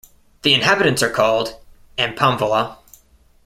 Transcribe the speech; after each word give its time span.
The 0.41 0.55
inhabitants 0.55 1.03
are 1.03 1.11
called 1.11 1.59
"Amponvillois". 1.95 2.75